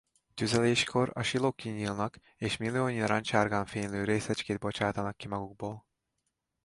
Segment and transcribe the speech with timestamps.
[0.33, 5.85] Tüzeléskor a silók kinyílnak és milliónyi narancssárgán fénylő részecskét bocsátanak ki magukból.